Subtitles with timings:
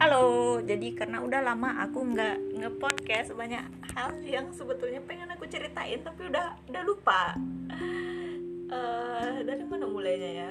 [0.00, 3.60] Halo, jadi karena udah lama aku nggak nge-podcast banyak
[3.92, 7.36] hal yang sebetulnya pengen aku ceritain tapi udah udah lupa.
[8.72, 10.50] Eh, dari mana mulainya ya?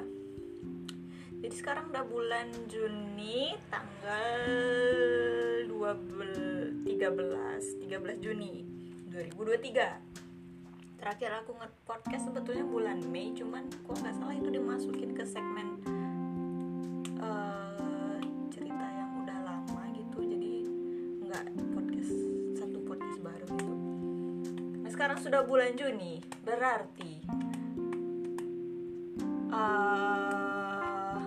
[1.42, 4.38] Jadi sekarang udah bulan Juni tanggal
[5.66, 8.70] 12 13 13 Juni
[9.10, 11.02] 2023.
[11.02, 15.99] Terakhir aku nge-podcast sebetulnya bulan Mei cuman kok nggak salah itu dimasukin ke segmen
[25.30, 27.22] sudah bulan Juni berarti
[29.54, 31.18] eh,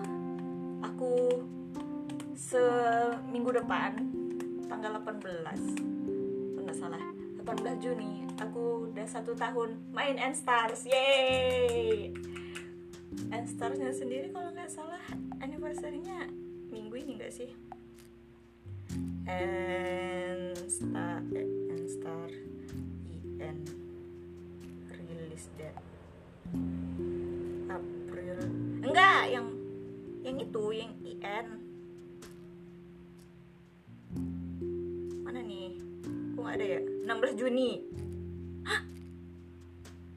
[0.83, 1.39] aku
[2.35, 3.95] seminggu depan
[4.67, 5.23] tanggal 18
[6.67, 6.99] nggak salah
[7.47, 12.11] 18 Juni aku udah satu tahun main N Stars yeay!
[13.31, 14.99] N Starsnya sendiri kalau nggak salah
[15.39, 16.27] anniversary-nya
[16.75, 17.55] minggu ini nggak sih?
[19.31, 22.27] N Star eh, N Star
[23.39, 23.82] IN
[25.33, 25.81] release date
[27.65, 28.37] April.
[28.85, 29.49] Enggak yang
[30.21, 31.47] yang itu yang IN
[35.25, 35.81] mana nih?
[36.37, 36.79] Kok nggak ada ya?
[37.09, 37.81] 16 Juni.
[38.61, 38.85] Hah?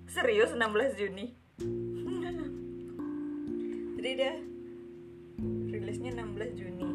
[0.05, 1.33] serius 16 Juni?
[3.97, 4.37] Jadi dia
[5.73, 6.89] rilisnya 16 Juni.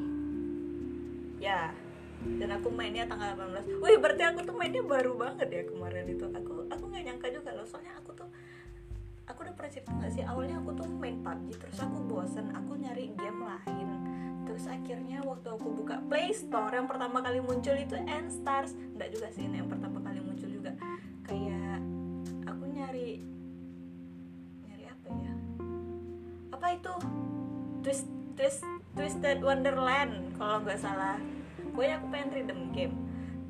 [1.42, 1.74] Ya
[2.22, 6.26] dan aku mainnya tanggal 18 wih berarti aku tuh mainnya baru banget ya kemarin itu.
[6.30, 7.66] Aku aku nggak nyangka juga loh.
[7.66, 8.30] Soalnya aku tuh
[9.26, 10.24] aku udah pernah cerita nggak sih?
[10.26, 13.88] Awalnya aku tuh main PUBG terus aku bosen aku nyari game lain.
[14.46, 18.78] Terus akhirnya waktu aku buka Play Store yang pertama kali muncul itu N Stars.
[18.78, 20.78] Nggak juga sih yang pertama kali muncul juga.
[21.26, 21.82] Kayak
[22.46, 23.22] aku nyari
[24.70, 25.34] nyari apa ya?
[26.54, 26.94] Apa itu?
[27.82, 28.06] Twist
[28.38, 28.62] twist
[28.94, 31.18] twisted wonderland kalau nggak salah
[31.72, 32.96] pokoknya aku pengen rhythm game.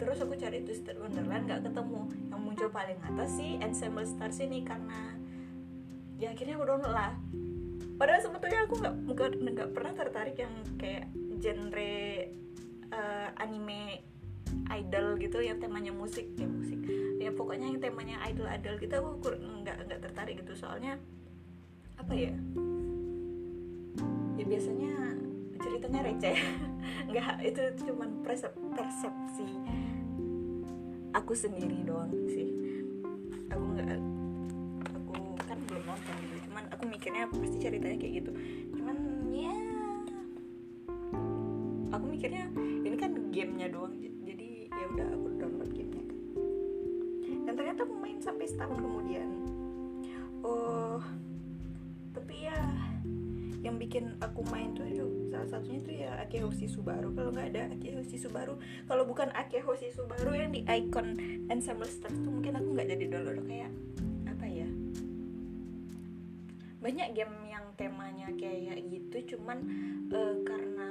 [0.02, 2.02] Terus aku cari twisted wonderland nggak ketemu.
[2.34, 5.14] Yang muncul paling atas sih ensemble stars ini karena
[6.18, 7.14] ya akhirnya aku download lah.
[8.02, 8.96] Padahal sebetulnya aku nggak
[9.38, 11.06] nggak pernah tertarik yang kayak
[11.38, 12.02] genre
[12.92, 14.02] eh, anime
[14.74, 16.82] idol gitu yang temanya musik ya musik.
[17.22, 20.58] Ya pokoknya yang temanya idol idol gitu aku nggak nggak tertarik gitu.
[20.58, 20.98] Soalnya
[22.02, 22.34] apa ya?
[24.42, 25.22] Ya biasanya
[25.62, 26.38] ceritanya receh.
[27.10, 29.48] Nggak itu cuman persep- persepsi
[31.12, 32.50] aku sendiri doang sih.
[33.52, 34.00] Aku nggak
[34.96, 36.36] aku kan belum nonton gitu.
[36.50, 38.32] Cuman aku mikirnya pasti ceritanya kayak gitu.
[38.80, 38.98] Cuman
[39.32, 39.56] ya
[41.92, 42.48] aku mikirnya
[42.88, 46.06] ini kan gamenya doang jadi ya udah aku download gamenya.
[47.44, 49.30] Dan ternyata aku main sampai setahun kemudian.
[50.42, 51.04] Oh
[52.12, 52.58] tapi ya
[53.62, 54.90] yang bikin aku main tuh
[55.30, 57.14] salah satunya tuh ya Akehoshi Subaru.
[57.14, 58.58] Kalau nggak ada Akehoshi Subaru
[58.90, 61.18] kalau bukan Akehoshi Subaru yang di icon
[61.48, 63.46] Ensemble Stars tuh mungkin aku nggak jadi download.
[63.46, 63.72] Kayak
[64.26, 64.70] apa ya?
[66.82, 69.58] Banyak game yang temanya kayak gitu cuman
[70.10, 70.90] eh, karena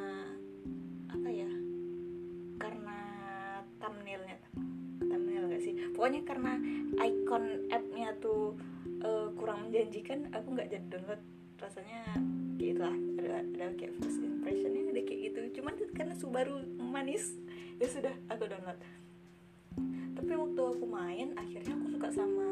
[1.11, 1.51] apa ya?
[2.63, 2.99] Karena
[3.83, 4.39] thumbnailnya
[5.11, 5.75] thumbnail gak sih?
[5.91, 6.55] Pokoknya karena
[7.03, 8.55] icon app-nya tuh
[9.03, 11.23] eh, kurang menjanjikan aku nggak jadi download
[11.61, 12.01] rasanya
[12.57, 15.41] kayak itulah ada ada kayak first impressionnya ada kayak gitu.
[15.61, 17.37] Cuman karena Subaru manis
[17.77, 18.81] ya sudah aku download.
[20.17, 22.49] Tapi waktu aku main akhirnya aku suka sama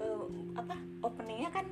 [0.00, 0.24] eh,
[0.56, 1.66] apa openingnya kan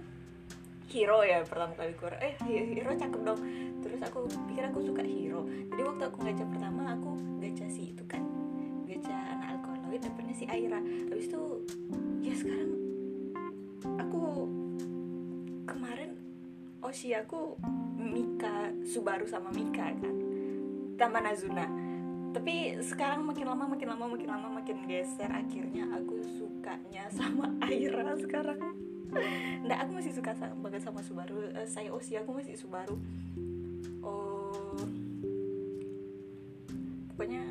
[0.89, 2.17] hero ya pertama kali keluar.
[2.21, 3.41] Eh hero cakep dong.
[3.85, 5.45] Terus aku pikir aku suka hero.
[5.45, 8.25] Jadi waktu aku gacha pertama aku gacha si itu kan
[8.89, 10.81] gacha anak alkaloid dapetnya si Aira.
[10.81, 11.43] Habis itu
[12.25, 12.73] ya sekarang
[14.01, 14.49] aku
[15.67, 16.14] kemarin
[16.85, 17.57] Oshi aku
[17.97, 20.17] Mika Subaru sama Mika kan?
[21.01, 21.65] Tambah Nazuna.
[22.37, 25.33] Tapi sekarang makin lama makin lama makin lama makin geser.
[25.33, 28.61] Akhirnya aku sukanya sama Aira sekarang.
[29.65, 31.49] Nggak, aku masih suka banget sama Subaru.
[31.57, 33.01] Eh, Saya Oshi aku masih Subaru.
[34.05, 34.77] Oh
[37.15, 37.47] Pokoknya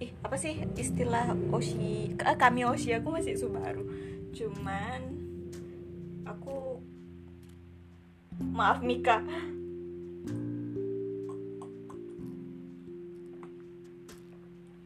[0.00, 3.82] Ih, apa sih istilah Oshi eh, Kami Oshi aku masih Subaru.
[4.30, 5.19] Cuman
[8.60, 9.24] Maaf Mika.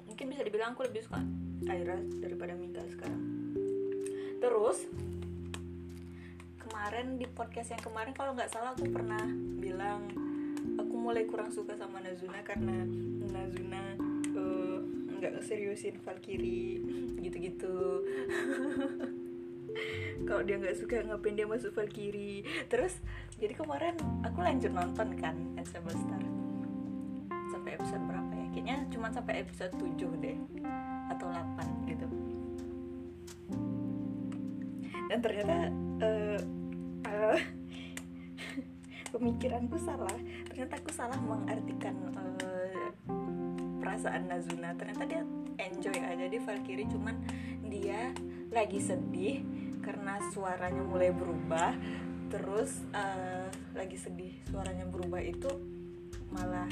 [0.07, 1.19] Mungkin bisa dibilang aku lebih suka
[1.67, 3.19] Aira daripada Mika sekarang.
[4.39, 4.87] Terus
[6.63, 9.27] kemarin di podcast yang kemarin kalau nggak salah aku pernah
[9.59, 10.07] bilang
[10.79, 12.79] aku mulai kurang suka sama Nazuna karena
[13.27, 13.99] Nazuna
[14.39, 14.79] eh,
[15.19, 16.79] nggak seriusin Valkyrie
[17.19, 18.07] gitu-gitu
[20.25, 22.43] kalau dia nggak suka ngapain dia masuk Valkyrie
[22.73, 22.99] terus
[23.37, 23.95] jadi kemarin
[24.25, 26.25] aku lanjut nonton kan Ensemble Star.
[29.05, 30.39] Cuman sampai episode 7 deh
[31.13, 32.07] atau 8 gitu.
[35.13, 35.69] Dan ternyata
[36.01, 36.41] uh,
[37.05, 37.39] uh,
[39.13, 40.17] pemikiranku salah.
[40.49, 42.89] Ternyata aku salah mengartikan uh,
[43.77, 44.73] perasaan Nazuna.
[44.73, 45.21] Ternyata dia
[45.61, 47.21] enjoy aja di Valkyrie cuman
[47.69, 48.09] dia
[48.57, 49.45] lagi sedih
[49.85, 51.77] karena suaranya mulai berubah
[52.33, 53.47] terus uh,
[53.77, 55.53] lagi sedih suaranya berubah itu
[56.35, 56.67] malah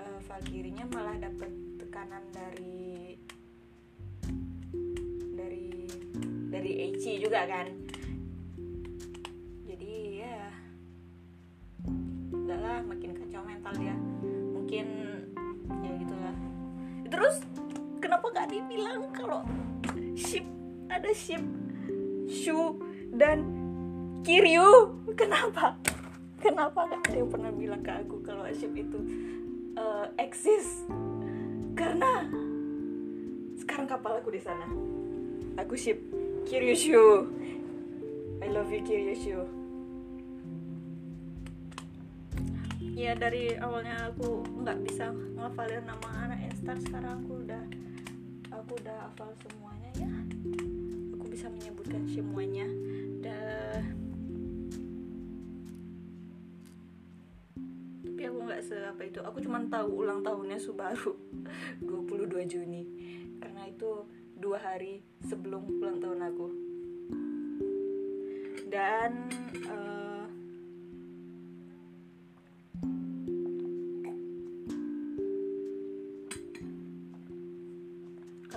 [0.00, 3.18] uh, Valkyrie-nya malah dapat tekanan dari
[5.36, 5.68] dari
[6.48, 7.68] dari Eichi juga kan.
[9.68, 9.92] Jadi
[10.24, 10.48] ya
[12.32, 13.96] udahlah makin kacau mental dia.
[14.56, 14.86] Mungkin
[15.84, 16.36] ya gitulah.
[17.08, 17.36] Terus
[18.00, 19.44] kenapa gak dibilang kalau
[20.16, 20.44] ship
[20.88, 21.44] ada ship
[22.28, 22.76] Shu
[23.16, 23.48] dan
[24.22, 24.94] Kiryu.
[25.16, 25.74] Kenapa?
[26.38, 29.00] Kenapa gak ada yang pernah bilang ke aku kalau ship itu
[29.74, 30.86] uh, eksis?
[31.74, 32.28] Karena
[33.58, 34.68] sekarang kapal aku di sana.
[35.58, 35.98] Aku ship
[36.46, 37.04] Kiryu Shu.
[38.38, 39.40] I love you Kiryu Shu.
[42.98, 47.62] Ya dari awalnya aku nggak bisa ngafalin nama anak Star sekarang aku udah
[48.50, 49.48] aku udah hafal aku
[51.38, 52.66] bisa menyebutkan semuanya.
[53.22, 53.78] Dah.
[58.02, 59.22] Tapi aku nggak seapa itu.
[59.22, 61.14] Aku cuma tahu ulang tahunnya Subaru
[61.86, 62.82] 22 Juni.
[63.38, 64.02] Karena itu
[64.34, 66.46] dua hari sebelum ulang tahun aku.
[68.66, 69.30] Dan
[69.70, 70.26] uh,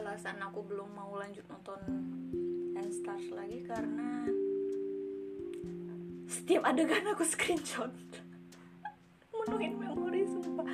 [0.01, 1.77] alasan aku belum mau lanjut nonton
[3.71, 4.27] karena
[6.27, 7.91] setiap adegan aku screenshot.
[9.31, 10.67] Menuhin memori sumpah.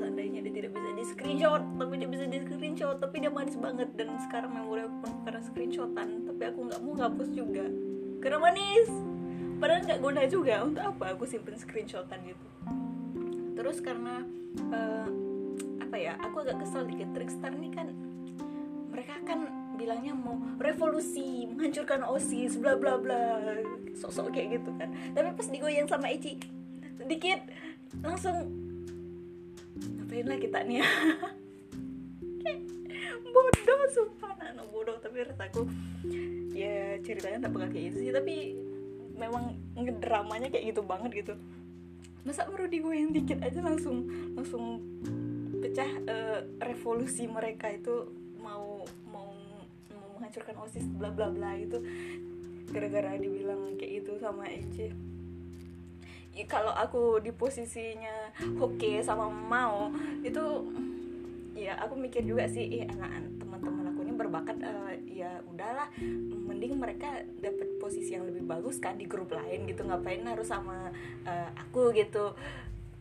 [0.00, 3.92] Seandainya dia tidak bisa di screenshot tapi dia bisa di screenshot tapi dia manis banget.
[4.00, 7.64] Dan sekarang memori aku pun karena screenshotan tapi aku nggak mau ngapus juga.
[8.24, 8.88] Karena manis.
[9.58, 12.46] Padahal nggak guna juga untuk apa aku simpen screenshotan gitu.
[13.58, 14.24] Terus karena
[14.72, 15.08] uh,
[15.84, 17.12] apa ya aku agak kesel dikit.
[17.12, 17.92] Trickstar nih kan
[18.88, 23.38] mereka kan bilangnya mau revolusi menghancurkan osis bla bla bla.
[23.94, 24.90] Sok-sok kayak gitu kan.
[25.14, 26.42] Tapi pas digoyang sama Ichi
[26.98, 27.38] sedikit
[28.02, 28.50] langsung
[29.78, 30.88] ngapain lah kita nih ya?
[33.28, 34.34] Bodoh sumpah.
[34.42, 35.68] Nano bodoh tapi rasaku
[36.56, 38.10] ya ceritanya tak bakal kayak gitu sih.
[38.10, 38.34] Tapi
[39.14, 41.34] memang ngedramanya kayak gitu banget gitu.
[42.26, 44.82] Masa baru digoyang dikit aja langsung langsung
[45.58, 48.86] pecah uh, revolusi mereka itu mau
[50.18, 51.78] menghancurkan osis bla bla bla itu
[52.74, 54.92] gara-gara dibilang kayak gitu sama Ece.
[56.36, 59.90] Ya, kalau aku di posisinya Hoke sama mau
[60.22, 60.42] itu
[61.58, 65.90] ya aku mikir juga sih eh anak teman-teman aku ini berbakat uh, ya udahlah
[66.46, 70.94] mending mereka dapat posisi yang lebih bagus kan di grup lain gitu ngapain harus sama
[71.26, 72.38] uh, aku gitu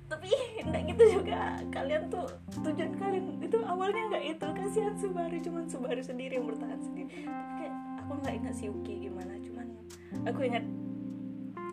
[0.07, 0.31] tapi
[0.63, 1.59] enggak gitu juga.
[1.69, 2.27] Kalian tuh
[2.63, 4.47] tujuan kalian itu awalnya nggak itu.
[4.55, 7.27] Kasihan Subaru cuman Subaru sendiri yang bertahan sendiri.
[7.27, 7.73] Tapi kayak
[8.07, 9.67] aku nggak ingat si Uki gimana cuman
[10.23, 10.65] aku ingat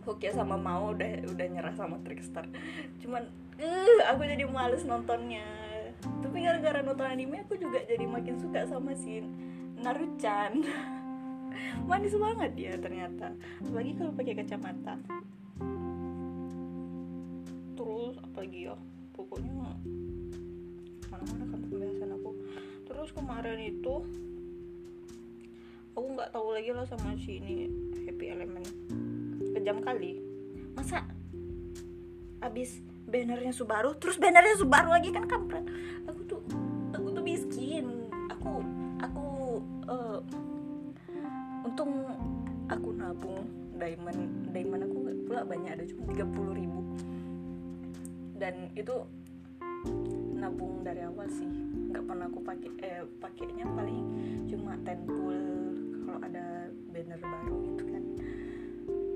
[0.04, 2.44] Uki sama mau udah udah nyerah sama Trickstar
[3.00, 3.24] cuman
[3.62, 5.46] uh, aku jadi males nontonnya.
[6.02, 9.22] Tapi gara-gara nonton anime aku juga jadi makin suka sama si
[9.78, 10.60] Naruchan.
[11.88, 13.30] Manis banget dia ternyata.
[13.62, 14.98] Apalagi kalau pakai kacamata
[17.74, 18.74] terus apalagi ya
[19.14, 19.50] pokoknya
[21.10, 22.30] mana-mana kan pembahasan aku.
[22.86, 23.94] Terus kemarin itu
[25.94, 27.70] aku nggak tahu lagi lah sama si ini
[28.06, 28.66] happy element.
[29.54, 30.18] Kejam kali.
[30.74, 31.06] Masa
[32.42, 35.62] abis bannernya Subaru terus bannernya Subaru lagi kan kampret.
[36.10, 36.42] Aku tuh
[36.90, 38.10] aku tuh miskin.
[38.34, 38.60] Aku
[39.00, 39.26] aku
[39.86, 40.18] uh,
[41.64, 42.04] untung
[42.68, 43.46] aku nabung
[43.80, 46.83] diamond diamond aku nggak pula banyak ada cuma tiga puluh ribu
[48.34, 49.06] dan itu
[50.34, 51.48] nabung dari awal sih.
[51.90, 54.02] Nggak pernah aku pakai eh pakainya paling
[54.50, 55.38] cuma tenpul
[56.04, 58.02] kalau ada banner baru gitu kan.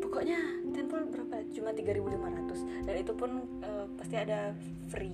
[0.01, 0.41] Pokoknya
[0.73, 1.37] tenpul berapa?
[1.53, 4.57] Cuma 3.500 dan itu pun eh, pasti ada
[4.89, 5.13] free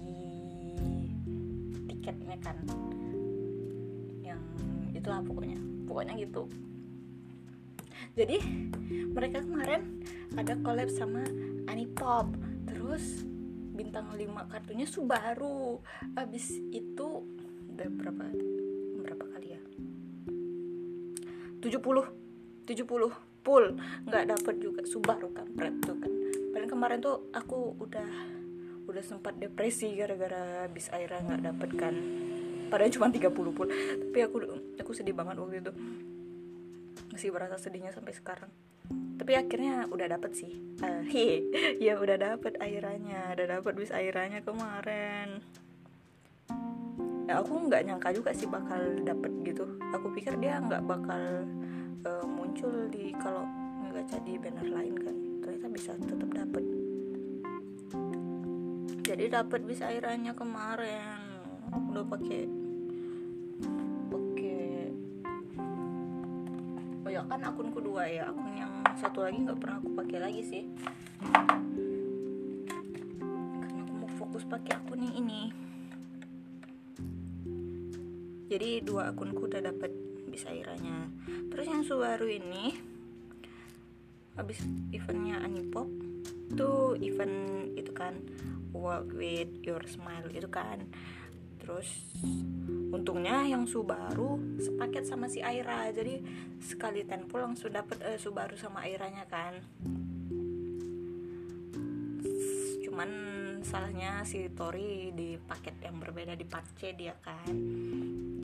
[1.90, 2.56] tiketnya kan.
[4.22, 4.40] Yang
[4.94, 5.58] itulah pokoknya.
[5.88, 6.46] Pokoknya gitu.
[8.14, 8.38] Jadi
[9.10, 10.04] mereka kemarin
[10.38, 11.26] ada collab sama
[11.66, 12.30] Anipop.
[12.70, 13.26] Terus
[13.74, 15.82] bintang 5 kartunya Subaru
[16.14, 17.26] abis itu
[17.74, 18.24] udah berapa
[19.02, 19.60] berapa kali ya?
[21.58, 21.74] 70
[22.64, 23.66] 70 full.
[24.06, 26.12] Nggak dapet juga Subaru kampret tuh kan.
[26.54, 28.08] Paling kemarin tuh aku udah
[28.86, 31.94] udah sempat depresi gara-gara bis Aira nggak dapet kan.
[32.70, 34.36] Padahal cuma 30 pul tapi aku
[34.78, 35.72] aku sedih banget waktu itu.
[37.10, 38.50] Masih berasa sedihnya sampai sekarang
[39.24, 40.52] tapi akhirnya udah dapet sih.
[40.84, 41.00] Uh,
[41.88, 43.32] ya udah dapet airanya.
[43.32, 45.40] Udah dapet bis airanya kemarin.
[47.24, 49.64] Ya aku nggak nyangka juga sih bakal dapet gitu.
[49.96, 51.48] Aku pikir dia nggak bakal
[52.04, 53.48] uh, muncul di kalau
[53.88, 55.16] nggak jadi banner lain kan.
[55.40, 56.64] Ternyata bisa tetap dapet.
[59.08, 61.48] Jadi dapet bis airanya kemarin.
[61.72, 62.44] Udah pakai
[67.28, 70.64] kan akun kedua ya akun yang satu lagi nggak pernah aku pakai lagi sih.
[73.60, 75.42] Karena aku mau fokus pakai akun yang ini.
[78.48, 79.90] Jadi dua akunku udah dapat
[80.28, 81.10] bisa iranya.
[81.50, 82.74] Terus yang Subaru ini
[84.34, 84.58] habis
[84.90, 85.86] eventnya Anipop
[86.50, 86.70] itu
[87.02, 88.18] event itu kan
[88.74, 90.82] walk with your smile itu kan
[91.64, 91.88] terus
[92.92, 95.88] untungnya yang Subaru sepaket sama si Aira.
[95.88, 96.20] Jadi
[96.60, 99.64] sekali tenpo langsung dapet uh, Subaru sama Airanya kan.
[102.84, 103.10] Cuman
[103.64, 107.48] salahnya si Tori di paket yang berbeda di part C dia kan.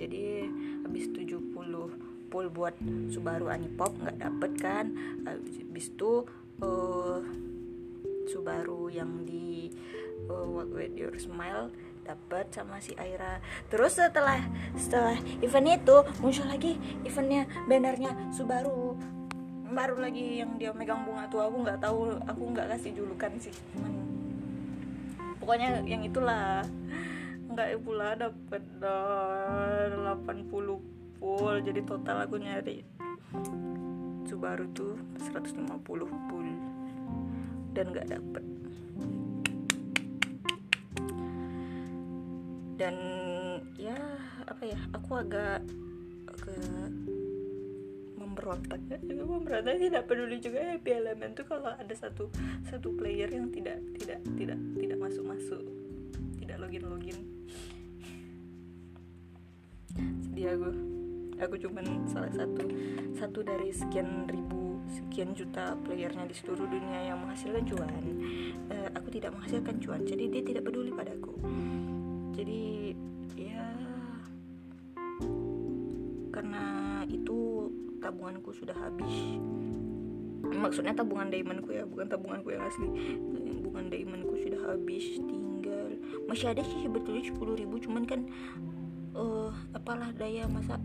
[0.01, 0.49] Jadi
[0.89, 2.75] habis 70 full buat
[3.13, 4.87] Subaru Anipop nggak dapet kan.
[5.29, 6.25] Habis itu
[6.65, 7.21] uh,
[8.33, 9.69] Subaru yang di
[10.27, 11.71] uh, What With Your Smile
[12.11, 13.39] dapat sama si Aira.
[13.71, 14.43] Terus setelah
[14.75, 16.75] setelah event itu muncul lagi
[17.07, 18.99] eventnya bannernya Subaru.
[19.71, 23.55] Baru lagi yang dia megang bunga tuh aku nggak tahu aku nggak kasih julukan sih
[23.75, 23.93] cuman
[25.39, 26.67] pokoknya yang itulah.
[27.51, 32.87] Nggak pula dapet delapan 80 full jadi total aku nyari
[34.27, 35.67] Subaru tuh 150
[36.27, 36.51] full.
[37.71, 38.50] Dan nggak dapet
[42.81, 42.97] dan
[43.77, 43.93] ya
[44.49, 45.61] apa ya aku agak
[46.33, 46.89] agak
[48.17, 48.81] memberontak.
[48.89, 52.33] Ya memberontak tidak peduli juga ya elemen tuh kalau ada satu
[52.65, 55.61] satu player yang tidak tidak tidak tidak masuk masuk
[56.41, 57.19] tidak login login
[60.25, 60.73] sedih aku.
[61.41, 62.65] Aku cuman salah satu
[63.13, 67.93] satu dari sekian ribu sekian juta playernya di seluruh dunia yang menghasilkan cuan.
[68.73, 71.33] Uh, aku tidak menghasilkan cuan jadi dia tidak peduli padaku
[72.41, 72.97] jadi
[73.37, 73.65] ya
[76.33, 76.65] karena
[77.05, 77.69] itu
[78.01, 79.13] tabunganku sudah habis.
[80.41, 82.89] Maksudnya tabungan diamondku ya bukan tabunganku yang asli.
[83.61, 86.01] Tabungan diamondku sudah habis tinggal.
[86.25, 88.25] Masih ada sih sebetulnya 10 ribu cuman kan
[89.13, 90.81] uh, apalah daya masa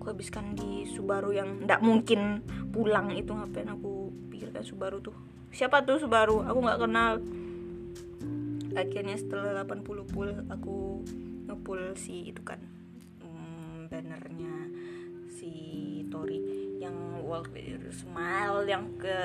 [0.00, 2.40] aku habiskan di Subaru yang tidak mungkin
[2.72, 5.16] pulang itu ngapain aku pikirkan Subaru tuh?
[5.52, 6.40] Siapa tuh Subaru?
[6.40, 7.20] Aku nggak kenal
[8.74, 11.02] akhirnya setelah 80 pul aku
[11.46, 12.58] ngepul si itu kan
[13.22, 14.54] hmm, bannernya
[15.30, 15.52] si
[16.10, 16.38] Tori
[16.78, 19.18] yang walk with smile yang ke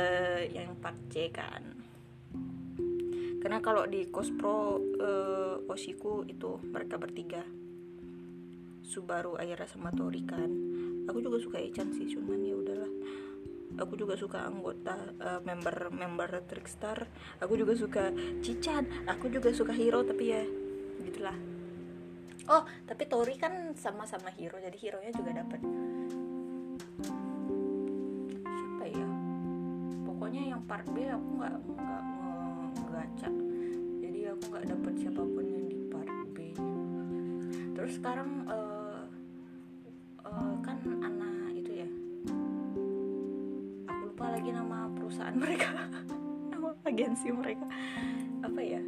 [0.50, 1.64] yang 4C kan.
[3.40, 7.40] Karena kalau di Cospro uh, Oshiku itu mereka bertiga
[8.84, 10.50] Subaru Aira sama Tori kan.
[11.08, 12.59] Aku juga suka Echan sih cuman ya
[13.82, 17.08] aku juga suka anggota uh, member member Trickstar.
[17.40, 18.12] Aku juga suka
[18.44, 20.44] Cican aku juga suka Hero tapi ya
[21.04, 21.38] gitulah.
[22.50, 25.62] Oh tapi Tori kan sama-sama Hero jadi hero nya juga dapat
[28.44, 29.10] siapa ya?
[30.04, 32.04] Pokoknya yang part B aku nggak nggak
[32.76, 33.30] ngegaca.
[34.02, 36.38] Jadi aku nggak dapet siapa pun yang di part B
[37.80, 39.08] terus sekarang uh,
[40.28, 41.39] uh, kan anak
[45.20, 45.68] perusahaan mereka.
[46.56, 47.68] Nama agensi mereka.
[48.40, 48.80] Apa ya?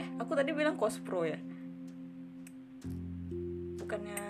[0.00, 1.36] Eh aku tadi bilang Cospro ya?
[3.76, 4.24] Bukannya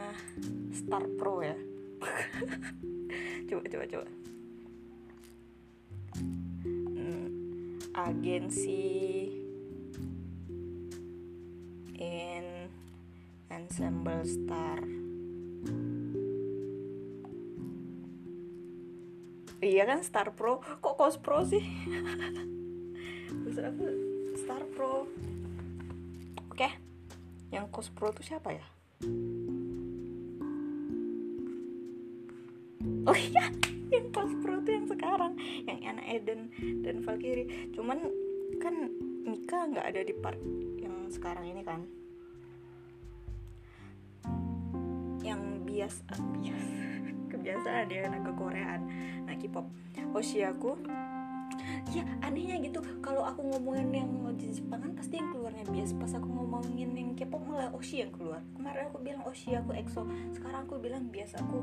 [0.74, 1.54] Star Pro ya?
[3.46, 4.06] Coba coba coba.
[6.18, 8.86] Hmm, agensi
[11.98, 12.70] in
[13.50, 14.99] ensemble star
[19.60, 20.60] iya kan Star Pro.
[20.60, 21.62] Kok kos Pro sih?
[23.44, 23.84] Maksud aku
[24.36, 25.06] Star Pro.
[26.50, 26.68] Oke
[27.50, 28.64] yang kos Pro tuh siapa ya?
[33.04, 33.50] Oh iya
[33.94, 35.32] yang kos Pro tuh yang sekarang.
[35.66, 36.40] Yang Anna Eden
[36.86, 37.74] dan Valkyrie.
[37.74, 37.98] Cuman
[38.62, 38.74] kan
[39.26, 40.38] Mika nggak ada di part
[40.78, 41.84] yang sekarang ini kan?
[45.20, 46.64] Yang bias ah, bias
[47.40, 48.80] kebiasaan ya anak ke Koreaan.
[49.24, 49.66] Nah K-pop.
[50.12, 50.76] Oshiaku
[51.90, 52.78] ya anehnya gitu.
[53.00, 54.10] Kalau aku ngomongin yang
[54.50, 58.42] Jepangan pasti yang keluarnya bias pas aku ngomongin yang K-pop malah Oshi yang keluar.
[58.56, 60.02] Kemarin aku bilang Oshi aku EXO.
[60.34, 61.62] Sekarang aku bilang bias aku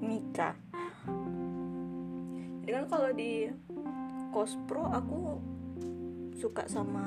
[0.00, 0.56] Mika.
[2.64, 3.52] Jadi kan kalau di
[4.32, 5.36] Kospro aku
[6.32, 7.04] suka sama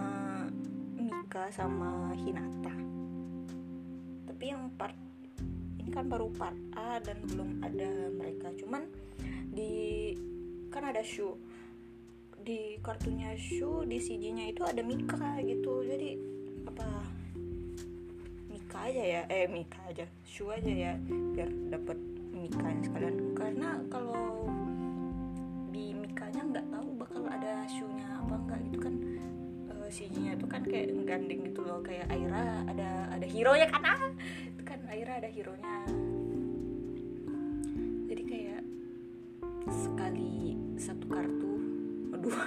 [1.00, 2.76] Mika sama Hinata.
[4.30, 5.07] Tapi yang part
[5.88, 8.51] ini kan baru part A dan belum ada mereka.
[8.60, 8.91] Cuman
[9.48, 10.12] di
[10.67, 11.39] kan ada show
[12.44, 15.88] di kartunya Shu di CG-nya itu ada Mika gitu.
[15.88, 16.20] Jadi
[16.67, 16.84] apa
[18.51, 19.22] Mika aja ya?
[19.32, 20.03] Eh Mika aja.
[20.27, 21.96] Shu aja ya biar dapat
[22.36, 23.32] Mika sekalian.
[23.32, 24.44] Karena kalau
[25.72, 28.96] di Mikanya nggak tahu bakal ada Shu-nya apa enggak gitu kan.
[29.72, 31.79] Uh, CG-nya itu kan kayak gandeng gitu loh.
[31.79, 33.88] Kayak Aira ada ada hero ya kan.
[33.88, 34.03] Ah
[34.77, 35.89] kan Aira ada hero nya
[38.05, 38.62] jadi kayak
[39.74, 41.53] sekali satu kartu
[42.24, 42.46] dua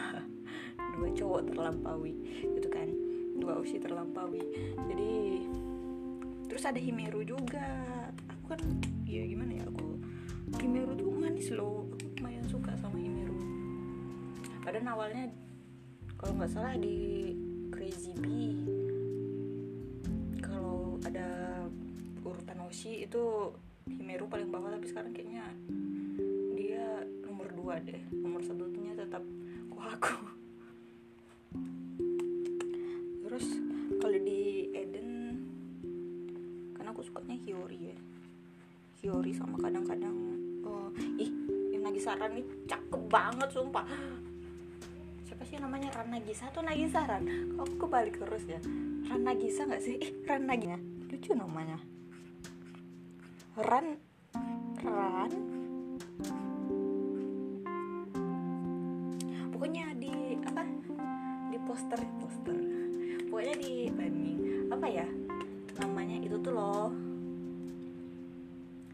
[1.01, 2.89] dua cowok terlampaui gitu kan.
[3.41, 4.43] Dua usi terlampaui.
[4.77, 5.13] Jadi
[6.45, 7.65] terus ada Himeru juga.
[8.29, 8.61] Aku kan
[9.09, 9.97] ya gimana ya aku
[10.61, 11.89] Himeru tuh manis loh.
[11.89, 13.37] Aku lumayan suka sama Himeru.
[14.61, 15.33] Padahal awalnya
[16.21, 17.33] kalau nggak salah di
[17.73, 18.80] Crazy Bee
[22.71, 23.51] Oshi itu
[23.91, 25.43] Himeru paling bawah tapi sekarang kayaknya
[26.55, 27.99] dia nomor dua deh.
[28.15, 29.27] Nomor satunya tetap
[29.75, 30.15] aku
[33.27, 33.47] terus
[33.99, 35.35] kalau di Eden
[36.79, 37.99] karena aku sukanya Hiyori ya.
[39.03, 40.15] Hiyori sama kadang-kadang
[40.63, 41.33] oh, ih
[41.75, 43.83] yang Nagisaran nih cakep banget sumpah.
[45.27, 45.91] Siapa sih namanya?
[45.91, 47.27] Ran Nagisa atau Nagisa Ran
[47.59, 48.63] kok aku balik terus ya?
[49.11, 49.99] Ran Nagisa nggak sih?
[49.99, 50.79] Ih Ran Nagisa
[51.11, 51.83] lucu namanya
[53.61, 54.01] Ran.
[54.81, 55.33] Ran?
[59.53, 60.65] Pokoknya di apa?
[61.53, 62.57] Di poster poster.
[63.29, 64.41] Pokoknya di banding
[64.73, 65.05] apa ya?
[65.85, 66.89] Namanya itu tuh loh.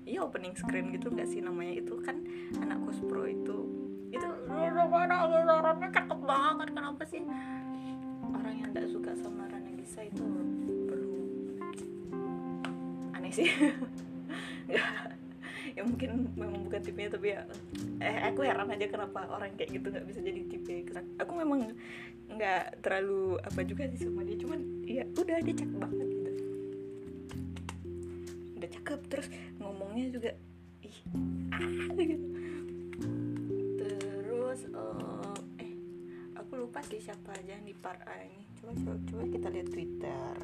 [0.02, 1.94] Iya opening screen gitu nggak sih namanya itu?
[2.02, 2.26] Kan
[2.58, 3.70] anak kospro itu.
[4.10, 4.26] Itu
[5.62, 6.68] orangnya cakep banget.
[6.74, 7.22] Kenapa sih?
[8.34, 10.26] Orang yang tidak suka sama Rana Gisa itu
[10.90, 11.22] perlu
[13.14, 13.46] aneh sih
[15.76, 17.44] ya mungkin memang bukan tipenya tapi ya
[18.00, 20.72] eh aku heran aja kenapa orang kayak gitu nggak bisa jadi tipe
[21.20, 21.76] aku memang
[22.32, 26.32] nggak terlalu apa juga sih sama dia cuman ya udah dia cakep banget gitu.
[28.56, 29.28] Udah cakep terus
[29.60, 30.30] ngomongnya juga
[30.82, 30.98] ih
[31.54, 32.26] ah gitu.
[33.78, 35.72] Terus uh, eh
[36.34, 38.48] aku lupa sih siapa aja di part A ini.
[38.58, 40.34] Coba coba coba kita lihat Twitter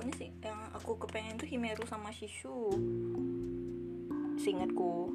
[0.00, 2.72] pokoknya sih yang aku kepengen tuh Himeru sama Shishu.
[4.40, 5.12] Seingatku.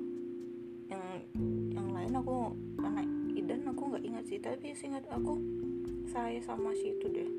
[0.86, 1.26] Yang
[1.74, 3.02] yang lain aku karena
[3.34, 5.42] Idan aku nggak ingat sih tapi seingat aku
[6.06, 7.30] saya sama si itu deh.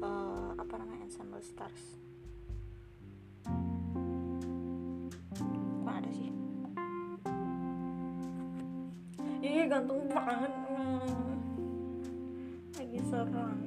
[0.00, 2.00] Uh, apa namanya Ensemble Stars.
[5.84, 6.32] Kok ada sih?
[9.44, 10.52] Ih gantung banget.
[12.72, 13.62] Lagi serang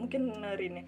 [0.00, 0.84] mungkin narin ya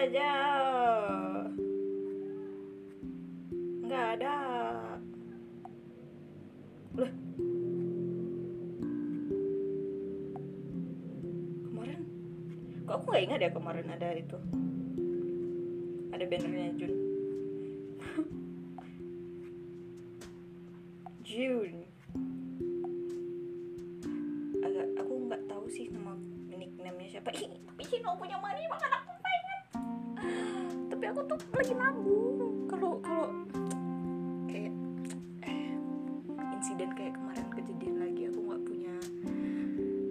[0.00, 0.32] aja.
[3.84, 4.36] Nggak ada.
[6.96, 7.12] Loh.
[11.68, 12.00] Kemarin?
[12.88, 14.40] Kok aku nggak ingat ya kemarin ada itu?
[16.16, 16.96] Ada bannernya Jun.
[21.28, 21.84] Jun.
[24.64, 26.16] Agak aku nggak tahu sih nama
[26.48, 27.36] nicknamenya siapa.
[27.36, 28.89] Ih tapi Cino punya money banget
[31.20, 33.28] aku tuh lagi nabung kalau kalau
[34.48, 34.72] kayak
[35.44, 35.76] eh,
[36.56, 38.94] insiden kayak kemarin kejadian lagi aku nggak punya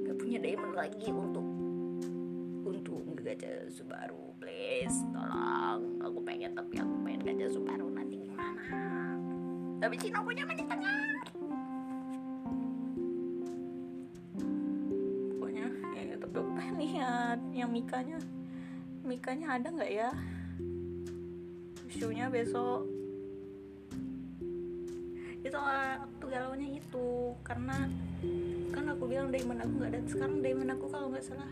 [0.06, 1.48] nggak punya diamond lagi untuk
[2.62, 4.38] untuk gacha Subaru.
[4.38, 5.98] Please tolong.
[6.06, 7.90] Aku pengen tapi aku pengen gacha Subaru.
[7.90, 8.78] Nanti gimana?
[9.82, 11.02] Tapi Cino punya money tengah.
[15.34, 15.66] Pokoknya
[15.98, 18.22] eh, tapi aku pengen lihat yang Mikanya
[19.02, 20.14] Mikanya ada nggak ya
[22.00, 22.88] show-nya besok.
[25.44, 27.36] Itu waktu galaunya itu.
[27.44, 27.76] Karena
[28.72, 31.52] kan aku bilang diamond aku nggak ada sekarang diamond aku kalau nggak salah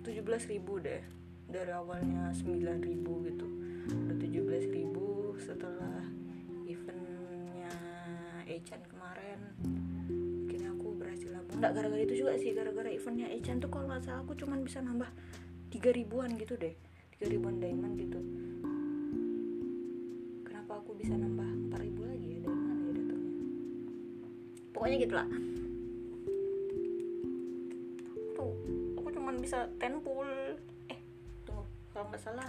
[0.00, 1.04] 17.000 ribu deh.
[1.44, 3.44] Dari awalnya 9.000 ribu gitu.
[3.92, 6.00] Udah 17.000 ribu setelah
[6.64, 7.68] eventnya
[8.48, 9.40] Echan kemarin.
[10.48, 12.56] Akhirnya aku berhasil nabung nggak gara-gara itu juga sih.
[12.56, 15.12] Gara-gara eventnya Echan tuh kalau nggak salah aku cuman bisa nambah
[15.68, 16.72] 3 ribuan gitu deh.
[17.20, 18.20] 3 ribuan diamond gitu
[20.98, 23.34] bisa nambah 4 ribu lagi ya dari mana ya datangnya
[24.74, 25.28] pokoknya gitulah.
[28.34, 28.52] Tuh
[28.98, 30.28] aku cuman bisa 10 pool
[30.90, 31.00] eh
[31.46, 32.48] tunggu kalau nggak salah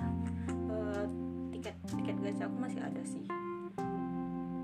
[0.50, 1.06] eh,
[1.54, 3.24] tiket tiket gacha aku masih ada sih.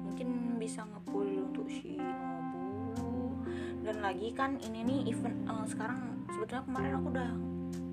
[0.10, 3.40] Mungkin bisa ngepool untuk Shinobu.
[3.82, 7.30] Dan lagi kan ini nih event eh, sekarang sebetulnya kemarin aku udah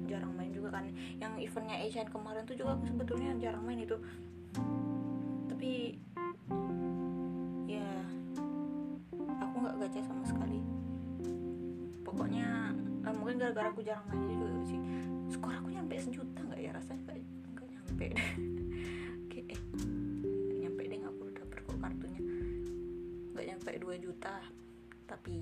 [0.09, 0.91] jarang main juga kan.
[1.21, 3.95] Yang eventnya Asian kemarin tuh juga aku sebetulnya jarang main itu
[13.39, 14.81] gara-gara aku jarang main juga sih.
[15.31, 17.03] Skor aku nyampe sejuta nggak ya rasanya?
[17.07, 17.19] Nggak
[17.55, 18.07] nggak nyampe
[19.25, 19.61] Oke, eh
[20.51, 22.23] nggak nyampe deh aku udah dapet kok kartunya.
[23.33, 24.35] Nggak nyampe 2 juta
[25.09, 25.35] tapi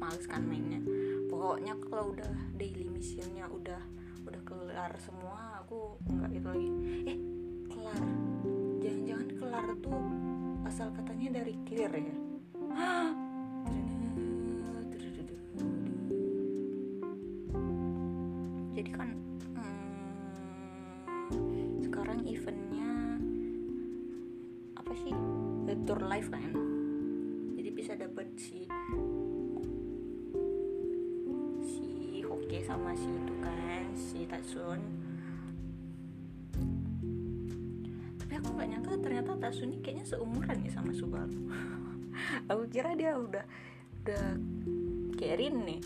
[0.00, 0.80] males kan mainnya.
[1.28, 3.80] Pokoknya kalau udah daily missionnya udah
[4.22, 6.68] udah kelar semua aku nggak itu lagi.
[7.06, 7.18] Eh
[7.68, 8.02] kelar.
[8.82, 10.04] Jangan-jangan kelar tuh
[10.66, 12.31] asal katanya dari clear ya
[18.82, 19.14] jadi kan
[21.30, 23.14] hmm, sekarang eventnya
[24.74, 25.14] apa sih?
[25.86, 26.50] Tour live kan?
[27.54, 28.66] Jadi bisa dapat si
[31.62, 31.86] si
[32.26, 34.82] Hoke sama si itu kan si Tatsun
[38.18, 41.38] tapi aku nggak nyangka ternyata Tatsun ini kayaknya seumuran ya sama Subaru.
[42.50, 43.46] Aku kira dia udah
[44.02, 44.26] udah
[45.14, 45.80] kayak Rin nih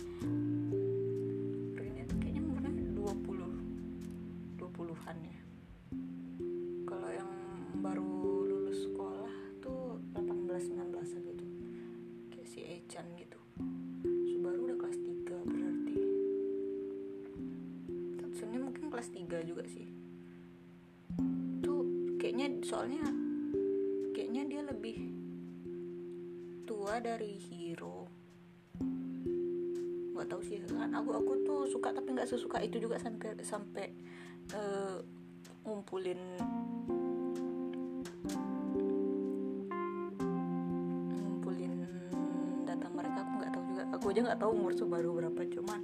[44.17, 45.81] aja nggak tahu umur Subaru berapa cuman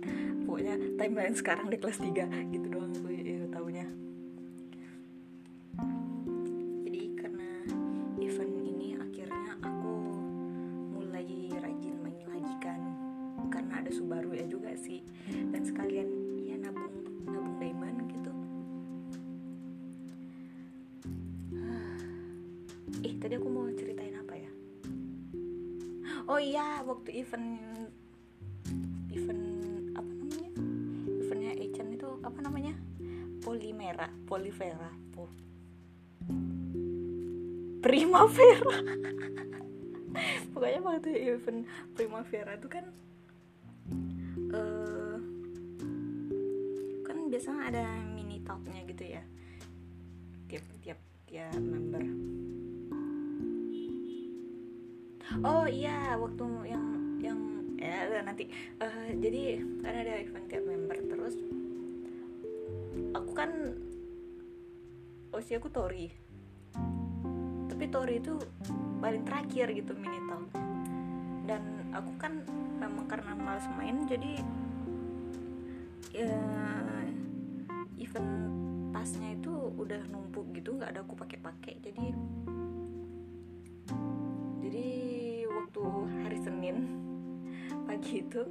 [0.48, 3.11] pokoknya timeline sekarang di kelas 3 gitu doang aku
[38.22, 38.78] primavera
[40.54, 41.66] pokoknya waktu event
[41.98, 42.84] primavera itu kan
[44.54, 45.18] eh
[47.02, 49.22] kan biasanya ada mini talknya gitu ya.
[50.46, 52.04] Tiap tiap tiap member.
[55.42, 56.86] Oh iya waktu yang
[57.18, 57.40] yang
[57.80, 58.46] ya nanti.
[58.78, 60.96] Eh, jadi kan ada event tiap member.
[61.10, 61.34] Terus
[63.16, 63.50] aku kan
[65.32, 66.21] usia aku Tori
[67.92, 68.40] Tori itu
[69.04, 70.48] paling terakhir gitu mini talk
[71.44, 71.60] dan
[71.92, 72.40] aku kan
[72.80, 74.40] memang karena males main jadi
[76.16, 76.40] ya
[78.00, 78.32] event
[78.96, 81.84] pasnya itu udah numpuk gitu nggak ada aku pakai-pakai.
[81.84, 82.04] Jadi
[86.40, 86.76] Senin
[87.86, 88.42] pagi itu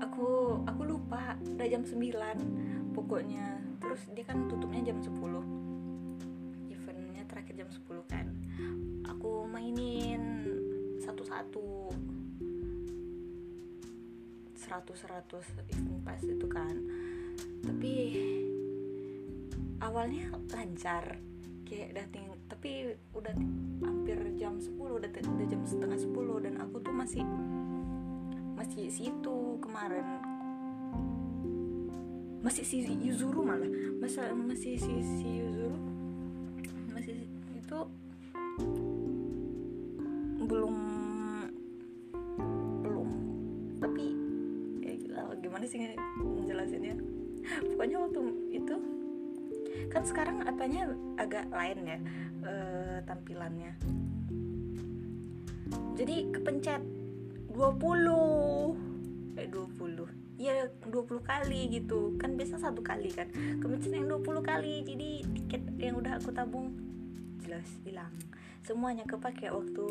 [0.00, 3.60] aku aku lupa udah jam 9 pokoknya.
[3.76, 5.59] Terus dia kan tutupnya jam 10 eventnya terakhir
[7.60, 8.26] jam 10 kan.
[9.04, 10.48] Aku mainin
[11.04, 11.92] satu-satu.
[14.56, 16.72] Seratus-seratus event pas itu kan.
[17.60, 17.92] Tapi
[19.84, 21.20] awalnya lancar
[21.68, 23.36] kayak dating tapi udah
[23.84, 27.20] hampir jam 10 udah, udah jam setengah 10 dan aku tuh masih
[28.56, 30.24] masih situ kemarin.
[32.40, 33.68] Masih si Yuzuru malah
[34.00, 35.89] masa masih si si Yuzuru
[50.00, 50.88] kan sekarang apanya
[51.20, 52.00] agak lain ya
[52.40, 52.52] e,
[53.04, 53.76] tampilannya.
[55.92, 56.80] Jadi kepencet
[57.52, 62.16] 20 eh 20 ya 20 kali gitu.
[62.16, 63.28] Kan biasa satu kali kan.
[63.60, 66.72] Kepencet yang 20 kali jadi tiket yang udah aku tabung
[67.44, 68.16] jelas hilang.
[68.64, 69.84] Semuanya kepake waktu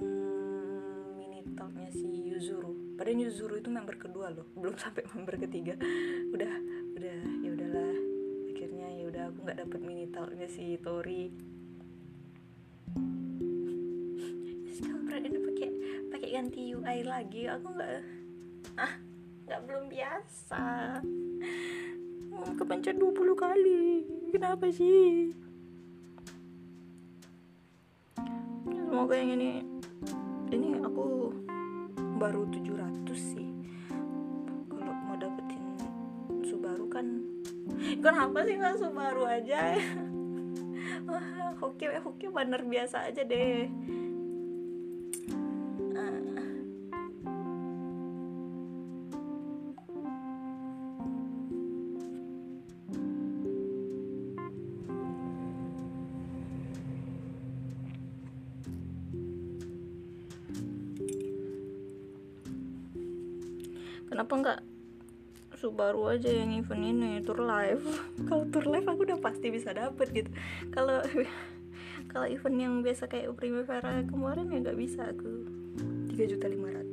[0.00, 2.96] hmm, talknya si Yuzuru.
[2.96, 5.76] Padahal Yuzuru itu member kedua loh belum sampai member ketiga.
[6.32, 6.73] Udah
[9.44, 11.28] nggak dapet mini talknya si Tori.
[14.80, 15.68] Kampret ini pakai
[16.08, 17.44] pakai ganti UI lagi.
[17.52, 17.92] Aku nggak
[18.80, 18.92] ah
[19.44, 20.64] nggak belum biasa.
[22.56, 24.08] Kepencet 20 kali.
[24.32, 25.36] Kenapa sih?
[28.64, 29.60] Semoga yang ini
[30.56, 31.36] ini aku
[32.16, 33.52] baru 700 sih.
[34.72, 35.60] Kalau mau dapetin
[36.48, 37.33] Subaru kan
[38.00, 39.76] kenapa sih nggak Subaru aja?
[41.08, 43.68] Wah hoki hoki bener biasa aja deh.
[64.14, 64.60] Kenapa nggak
[65.74, 67.82] Subaru aja yang event ini tour live
[68.30, 70.30] kalau tour live aku udah pasti bisa dapet gitu.
[70.70, 71.02] Kalau
[72.14, 75.50] kalau event yang biasa kayak Primavera kemarin ya nggak bisa aku.
[76.14, 76.83] Tiga juta lima ratus